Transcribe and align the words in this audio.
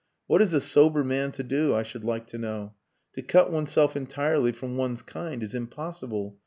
What 0.25 0.41
is 0.41 0.51
a 0.51 0.59
sober 0.59 1.03
man 1.03 1.31
to 1.33 1.43
do, 1.43 1.75
I 1.75 1.83
should 1.83 2.03
like 2.03 2.25
to 2.29 2.39
know? 2.39 2.73
To 3.13 3.21
cut 3.21 3.51
oneself 3.51 3.95
entirely 3.95 4.51
from 4.51 4.75
one's 4.75 5.03
kind 5.03 5.43
is 5.43 5.53
impossible. 5.53 6.39